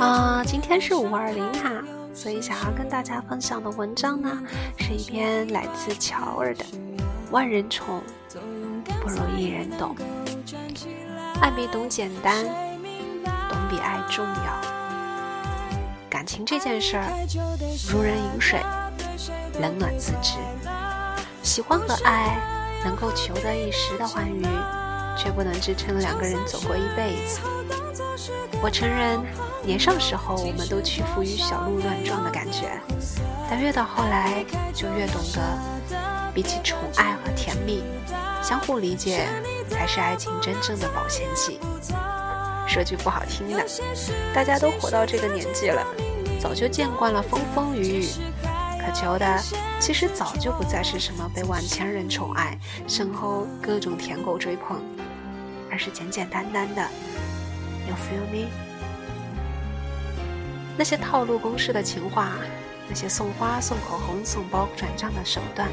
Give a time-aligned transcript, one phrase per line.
[0.00, 4.42] 啊，今天是五二零哈，所以想要跟大家分享的文章呢，
[4.78, 6.64] 是一篇来自乔儿的
[7.30, 8.02] 《万人宠
[9.02, 9.94] 不如一人懂》，
[11.42, 12.42] 爱比懂简单，
[13.50, 14.60] 懂比爱重要。
[16.08, 17.04] 感情这件事儿，
[17.92, 18.58] 如人饮水，
[19.60, 20.38] 冷暖自知。
[21.42, 22.38] 喜欢和爱
[22.86, 24.46] 能够求得一时的欢愉，
[25.14, 27.40] 却不能支撑两个人走过一辈子。
[28.62, 29.20] 我承认。
[29.62, 32.80] 年少时候，我们都屈服于小鹿乱撞的感觉，
[33.48, 35.98] 但越到后来，就越懂得，
[36.34, 37.84] 比起宠爱和甜蜜，
[38.42, 39.28] 相互理解
[39.68, 41.60] 才是爱情真正的保鲜剂。
[42.66, 43.62] 说句不好听的，
[44.34, 45.86] 大家都活到这个年纪了，
[46.40, 48.08] 早就见惯了风风雨雨，
[48.80, 49.42] 渴求的
[49.78, 54.80] 其实早就不再是什么被万千人宠爱，身后各种舔狗追捧，
[55.70, 56.82] 而是简简单单的
[57.90, 58.48] ，You feel me？
[60.78, 62.36] 那些套路公式的情话，
[62.88, 65.68] 那些送花、送口红、送包、转账的手段，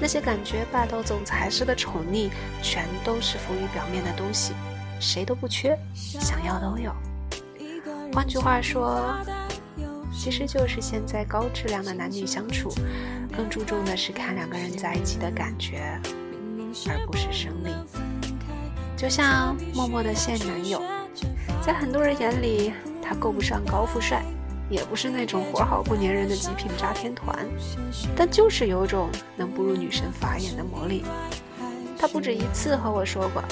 [0.00, 2.30] 那些感觉霸道总裁式的宠溺，
[2.62, 4.54] 全都是浮于表面的东西，
[4.98, 6.90] 谁都不缺，想要都有。
[8.14, 9.14] 换句话说，
[10.12, 12.72] 其实就是现在高质量的男女相处，
[13.36, 16.00] 更注重的是看两个人在一起的感觉，
[16.88, 17.70] 而不是生理。
[18.96, 20.82] 就像默默的现男友，
[21.62, 24.22] 在很多人眼里，他够不上高富帅。
[24.70, 27.34] 也不是那种活好不粘人的极品炸天团，
[28.14, 31.06] 但就是有种能不入女神法眼的魔力。
[31.98, 33.42] 他不止一次和我说过，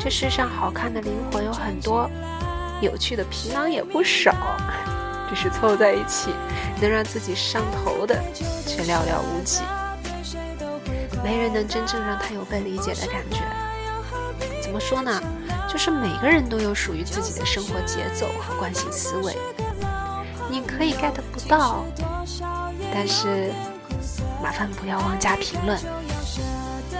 [0.00, 2.08] 这世上好看的灵魂有很多，
[2.80, 4.34] 有趣的皮囊也不少，
[5.28, 6.30] 只是凑在一起
[6.80, 8.18] 能让自己上头的
[8.66, 9.60] 却寥寥无几。
[11.22, 13.36] 没人能真正让他有被理解的感觉。
[14.62, 15.22] 怎么说呢？
[15.72, 19.34] 就是每个人都有属于自己的生活节奏和惯性思维。
[20.50, 21.86] 你可以 get 不到，
[22.92, 23.50] 但是
[24.42, 25.80] 麻烦不要妄加评论。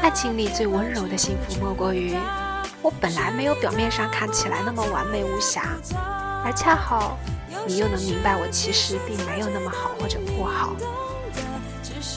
[0.00, 2.16] 爱情里最温柔的幸福，莫过于
[2.80, 5.76] 我本来没有表面上看起来那么完美无瑕，
[6.42, 7.18] 而恰好
[7.66, 10.74] 你又能明白我其实并没有那么好或者不好。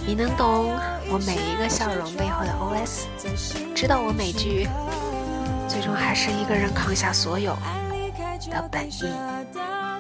[0.08, 0.72] 你能懂
[1.10, 4.70] 我每一个笑容背后的 OS，知道我每句
[5.76, 7.54] 最终还是一个人扛下所有
[8.50, 9.12] 的本意。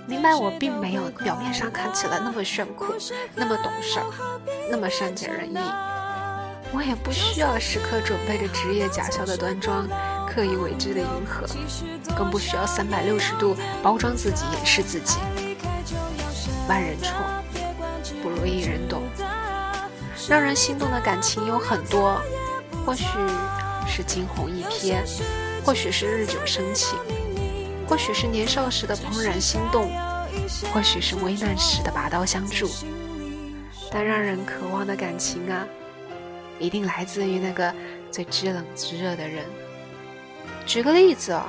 [0.08, 2.86] 明白我并没有表面上看起来那么炫酷，
[3.36, 4.06] 那么懂事儿，
[4.72, 5.58] 那么善解人意。
[6.72, 9.86] 我也不需要时刻准备着职业假笑的端庄，
[10.26, 11.46] 刻意为之的迎合，
[12.16, 13.54] 更不需要三百六十度
[13.84, 15.20] 包装自己、掩饰自己。
[16.70, 17.18] 万人宠
[18.24, 19.04] 不如一人懂。
[20.30, 22.18] 让人心动的感情有很多，
[22.86, 23.06] 或许
[23.86, 25.04] 是惊鸿一瞥，
[25.66, 26.98] 或许是日久生情。
[27.88, 29.92] 或许是年少时的怦然心动，
[30.74, 32.68] 或许是危难时的拔刀相助，
[33.92, 35.68] 但让人渴望的感情啊，
[36.60, 37.72] 一定来自于那个
[38.10, 39.46] 最知冷知热的人。
[40.66, 41.44] 举个例子哦，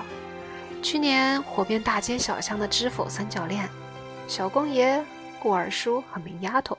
[0.82, 3.66] 去年火遍大街小巷的《知否》三角恋，
[4.28, 5.03] 小公爷、
[5.41, 6.76] 顾二叔和明丫头。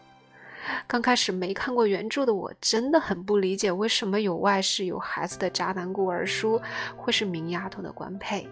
[0.87, 6.61] 刚开始没看过原著的我，真的很不理解为什么有外室有孩子的渣男孤儿叔
[6.95, 8.47] 会是明丫头的官配。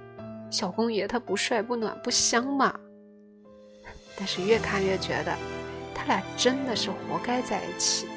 [0.52, 2.74] 小公爷他不帅不暖不香嘛，
[4.18, 5.36] 但是越看越觉得，
[5.94, 8.08] 他俩真的是活该在一起。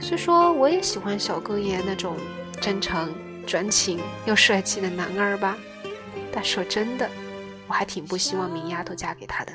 [0.00, 2.16] 虽说我也喜欢小公爷那种
[2.60, 3.14] 真诚、
[3.46, 5.56] 专情又帅气的男儿吧，
[6.32, 7.08] 但说真的，
[7.68, 9.52] 我还挺不希望明丫头嫁给他的。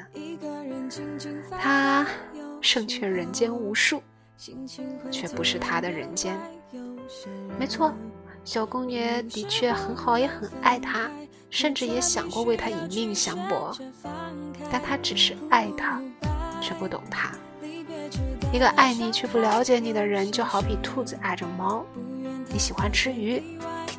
[1.51, 2.07] 他
[2.61, 4.01] 胜却人间无数，
[5.11, 6.37] 却不是他的人间。
[7.57, 7.93] 没错，
[8.43, 11.09] 小公爷的确很好，也很爱他。
[11.51, 13.75] 甚至也想过为他以命相搏，
[14.71, 15.99] 但他只是爱他，
[16.61, 17.31] 却不懂他。
[18.53, 21.83] 一个爱你却不了解你的人，就好比兔子爱着猫。
[22.53, 23.41] 你喜欢吃鱼，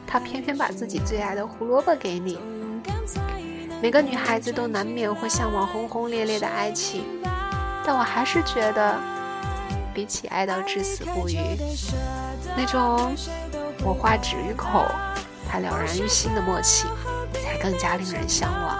[0.06, 2.38] 他偏偏把自己最爱的胡萝卜给你。
[3.82, 7.02] 每个女孩子都难免会向往轰轰烈烈的爱情，
[7.90, 8.94] 但我还是觉得，
[9.92, 11.36] 比起爱到至死不渝，
[12.56, 13.16] 那种
[13.82, 14.86] 我话止于口，
[15.50, 16.86] 他了然于心的默契。
[17.32, 18.78] 才更加令人向往。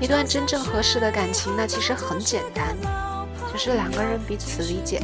[0.00, 2.76] 一段真正合适的感情，那其实很简单，
[3.52, 5.00] 就是两个人彼此理解，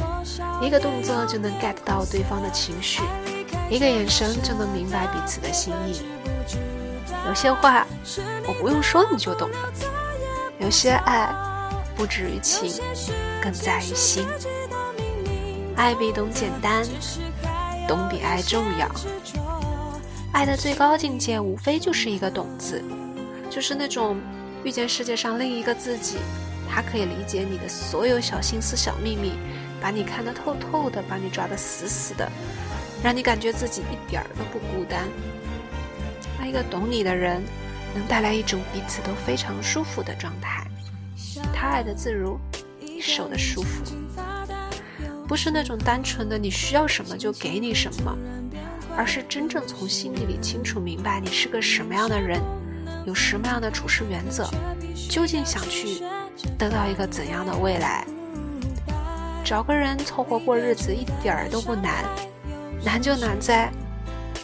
[0.61, 3.03] 一个动作就能 get 到对方的情绪，
[3.69, 6.01] 一个眼神就能明白彼此的心意。
[7.25, 7.87] 有些话
[8.45, 9.57] 我不用说你就懂了，
[10.59, 11.33] 有些爱
[11.95, 12.71] 不止于情，
[13.41, 14.25] 更在于心。
[15.75, 16.83] 爱比懂简单，
[17.87, 18.89] 懂比爱重要。
[20.31, 22.83] 爱的最高境界，无非就是一个“懂”字，
[23.49, 24.17] 就是那种
[24.63, 26.17] 遇见世界上另一个自己，
[26.69, 29.33] 他可以理解你的所有小心思、小秘密，
[29.81, 32.31] 把你看得透透的，把你抓得死死的，
[33.03, 35.07] 让你感觉自己一点儿都不孤单。
[36.39, 37.43] 爱一个懂你的人，
[37.93, 40.60] 能带来一种彼此都非常舒服的状态。
[41.71, 42.37] 爱的自如，
[42.81, 43.95] 你受的舒服，
[45.25, 48.15] 不是那种单纯的你需要什么就给你什么。
[48.97, 52.41] 而是真正从心底里清楚明白你是个什么样的人，
[53.05, 54.49] 有什么样的处事原则，
[55.09, 56.03] 究竟想去
[56.57, 58.05] 得到一个怎样的未来。
[59.45, 62.03] 找个人凑合过日子一点儿都不难，
[62.83, 63.71] 难就难在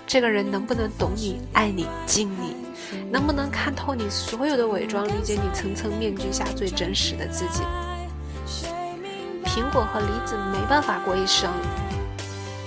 [0.07, 2.56] 这个人能不能懂你、爱你、敬你，
[3.12, 7.63] 能不能看透你所有的伪装，理解你层层面具下最真实的自己。
[9.45, 11.50] 苹果和梨子没办法过一生。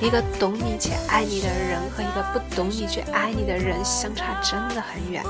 [0.03, 5.23] 一个懂你且爱你的人和一个不懂你却爱你的人相差真的很远。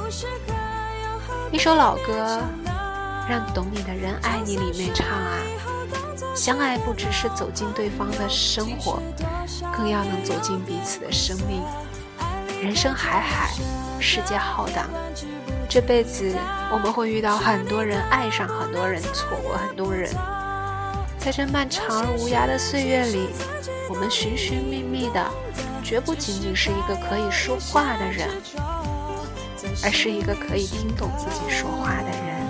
[1.51, 2.41] 一首老歌，
[3.29, 5.39] 让懂你的人爱你里面唱啊，
[6.37, 9.03] 相爱不只是走进对方的生活，
[9.77, 11.61] 更要能走进彼此的生命。
[12.63, 13.51] 人生海海，
[14.01, 14.89] 世界浩荡，
[15.69, 16.35] 这辈子
[16.73, 20.11] 我们会遇到很多人，爱上很多人，错过很多人。
[21.19, 23.29] 在这漫长而无涯的岁月里，
[23.89, 25.25] 我们寻寻觅觅的，
[25.85, 28.29] 绝不仅仅是一个可以说话的人，
[29.85, 32.41] 而是一个可以听懂自己说话的人。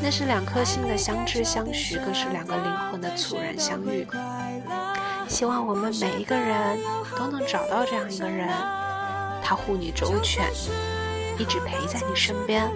[0.00, 4.06] 那是两颗心的相知相许，更是两个灵魂的猝然相遇。
[5.26, 6.78] 希望我们每一个人
[7.18, 8.48] 都能找到这样一个人，
[9.44, 10.50] 他护你周全，
[11.38, 12.66] 一直陪在你身边，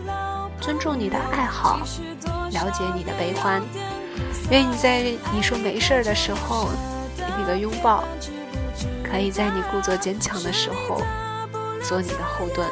[0.60, 1.80] 尊重你的爱好，
[2.52, 3.62] 了解你的悲欢。
[4.50, 6.68] 愿你在你说没事儿的时候
[7.16, 8.04] 给你个拥抱，
[9.02, 11.00] 可以在你故作坚强的时候
[11.82, 12.68] 做你的后盾。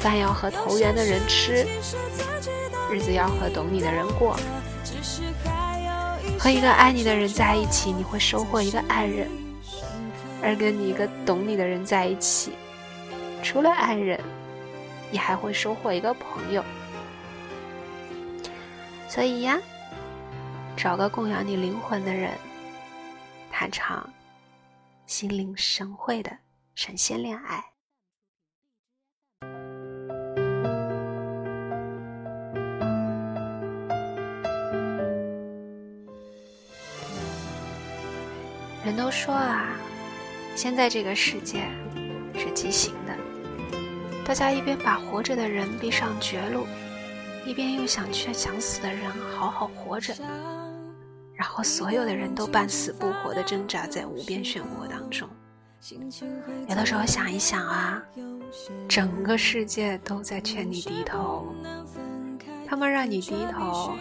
[0.00, 1.64] 饭要和投缘的人吃，
[2.90, 4.36] 日子要和懂你的人过。
[6.40, 9.28] 和一个爱你的人在一起，你会收获一个爱人；
[10.42, 12.52] 而跟你一个懂你的人在一起，
[13.42, 14.20] 除了爱人，
[15.10, 16.64] 你还会收获一个朋友。
[19.08, 19.58] 所以呀。
[20.74, 22.32] 找个供养你灵魂的人，
[23.52, 24.08] 谈场
[25.06, 26.32] 心领神会的
[26.74, 27.62] 神仙恋爱。
[38.84, 39.76] 人都说啊，
[40.54, 41.64] 现在这个世界
[42.34, 43.14] 是畸形的，
[44.24, 46.66] 大家一边把活着的人逼上绝路，
[47.46, 50.14] 一边又想劝想死的人好好活着。
[51.34, 55.28] 然后所有的人都半死不活的挣扎在无边漩涡当中。
[56.68, 58.00] 有的时候想一想啊，
[58.86, 61.52] 整个世界都在劝你低头，
[62.68, 63.94] 他们让你低头，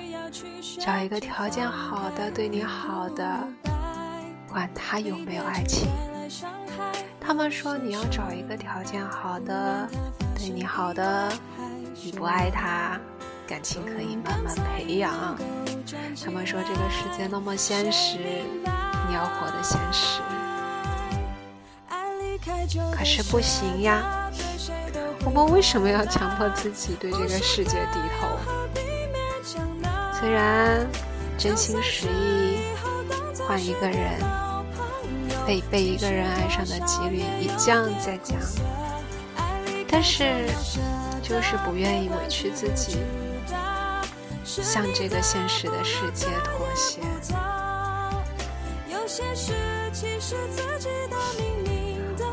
[0.80, 3.48] 找一个条件好的、对你好的，
[4.48, 5.90] 管他有没有爱情。
[7.20, 9.88] 他们说你要找一个条件好的、
[10.36, 11.32] 对你好的，
[12.04, 13.00] 你不爱他。
[13.48, 15.38] 感情可以慢慢培养。
[16.24, 20.22] 他们说这个世界那么现实，你要活得现实。
[22.96, 24.32] 可是不行呀，
[25.26, 28.28] 我们为什么要强迫自己对这个世界低头？
[30.18, 30.88] 虽然
[31.38, 32.62] 真心实意
[33.46, 34.18] 换一个人，
[35.46, 38.38] 被被一个人爱上的几率一降再降，
[39.88, 40.48] 但是
[41.22, 42.98] 就是不愿意委屈自己。
[44.44, 47.00] 向这个现实的世界妥协。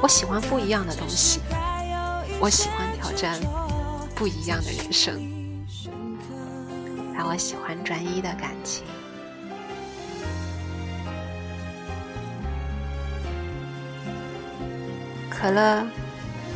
[0.01, 1.41] 我喜欢不一样的东西，
[2.41, 3.39] 我喜欢挑战
[4.17, 5.15] 不一样的人生，
[7.17, 8.85] 但我喜欢专一的感情。
[15.41, 15.87] 可乐，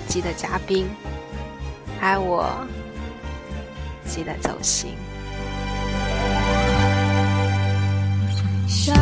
[0.08, 0.88] 记得加冰。
[2.00, 2.66] 爱我，
[4.04, 4.96] 记得走心。
[8.66, 8.92] 想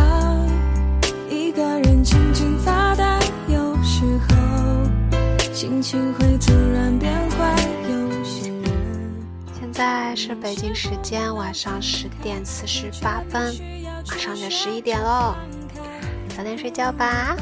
[1.31, 3.19] 一个人静静发呆，
[3.49, 7.57] 有时候心情会突然变坏。
[9.59, 13.55] 现在是北京时间晚上十点四十八分，
[14.07, 15.35] 马上就十一点喽，
[16.37, 17.35] 早点睡觉吧。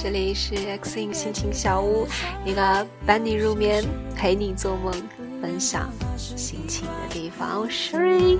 [0.00, 2.06] 这里是 X in 心情小屋，
[2.44, 4.92] 一个伴你入眠、陪你做梦、
[5.42, 7.68] 分享心情的地方。
[7.68, 8.38] 睡，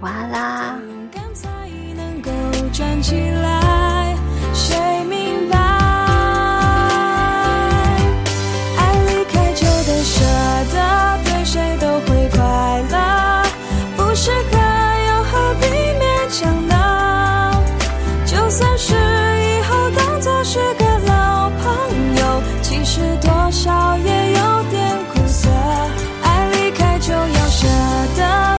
[0.00, 0.78] 晚安啦。
[2.72, 3.63] 站起来。